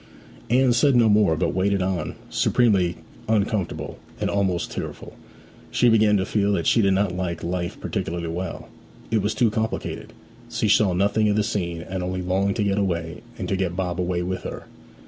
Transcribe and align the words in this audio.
Anne 0.49 0.73
said 0.73 0.95
no 0.95 1.07
more, 1.07 1.35
but 1.37 1.53
waited 1.53 1.79
on, 1.79 2.15
supremely 2.27 2.95
uncomfortable, 3.29 3.99
and 4.19 4.31
almost 4.31 4.71
tearful. 4.71 5.13
She 5.69 5.89
began 5.89 6.17
to 6.17 6.25
feel 6.25 6.53
that 6.53 6.65
she 6.65 6.81
did 6.81 6.95
not 6.95 7.15
like 7.15 7.43
life 7.43 7.79
particularly 7.79 8.27
well; 8.29 8.67
it 9.11 9.21
was 9.21 9.35
too 9.35 9.51
complicated: 9.51 10.11
she 10.49 10.67
saw 10.67 10.93
nothing 10.93 11.29
of 11.29 11.35
the 11.35 11.43
scene, 11.43 11.83
and 11.83 12.01
only 12.01 12.23
longed 12.23 12.55
to 12.55 12.63
get 12.63 12.79
away, 12.79 13.21
and 13.37 13.47
to 13.47 13.55
get 13.55 13.75
Bob 13.75 13.99
away 14.01 14.23
with 14.23 14.41
her. 14.41 14.65